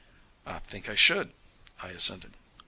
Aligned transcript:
"I 0.47 0.57
think 0.57 0.89
I 0.89 0.95
should," 0.95 1.31
I 1.83 1.89
assented. 1.89 2.31